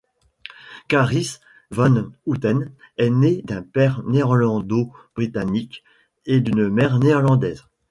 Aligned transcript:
Carice 0.87 1.39
van 1.69 2.09
Houten 2.25 2.71
est 2.97 3.11
née 3.11 3.43
d'un 3.43 3.61
père 3.61 4.01
néerlando-britannique 4.01 5.83
et 6.25 6.41
d'une 6.41 6.69
mère 6.69 6.97
néerlandaise. 6.97 7.65